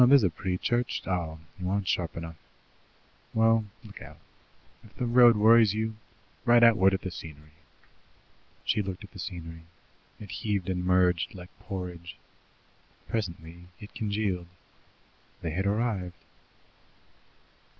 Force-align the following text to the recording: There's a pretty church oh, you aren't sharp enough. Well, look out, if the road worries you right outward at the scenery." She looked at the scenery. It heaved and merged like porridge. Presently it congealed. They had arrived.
There's 0.01 0.23
a 0.23 0.31
pretty 0.31 0.57
church 0.57 1.03
oh, 1.05 1.37
you 1.59 1.69
aren't 1.69 1.87
sharp 1.87 2.17
enough. 2.17 2.37
Well, 3.35 3.65
look 3.83 4.01
out, 4.01 4.17
if 4.83 4.95
the 4.95 5.05
road 5.05 5.37
worries 5.37 5.75
you 5.75 5.93
right 6.43 6.63
outward 6.63 6.95
at 6.95 7.01
the 7.03 7.11
scenery." 7.11 7.51
She 8.65 8.81
looked 8.81 9.03
at 9.03 9.11
the 9.11 9.19
scenery. 9.19 9.61
It 10.19 10.31
heaved 10.31 10.69
and 10.71 10.83
merged 10.83 11.35
like 11.35 11.49
porridge. 11.59 12.17
Presently 13.07 13.65
it 13.79 13.93
congealed. 13.93 14.47
They 15.43 15.51
had 15.51 15.67
arrived. 15.67 16.17